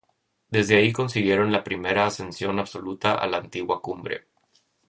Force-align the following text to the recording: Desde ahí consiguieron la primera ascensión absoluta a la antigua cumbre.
Desde 0.49 0.77
ahí 0.77 0.91
consiguieron 0.91 1.51
la 1.51 1.63
primera 1.63 2.07
ascensión 2.07 2.57
absoluta 2.57 3.13
a 3.13 3.27
la 3.27 3.37
antigua 3.37 3.83
cumbre. 3.83 4.29